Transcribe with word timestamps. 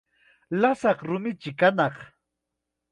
Lasaq 0.59 0.99
rumichi 1.07 1.51
kanaq. 1.59 1.95